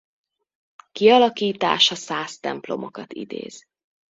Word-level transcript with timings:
Kialakítása 0.91 1.95
szász 1.95 2.39
templomokat 2.39 3.13
idéz. 3.13 3.65